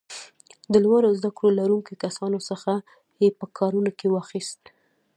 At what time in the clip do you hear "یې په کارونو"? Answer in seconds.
3.21-3.89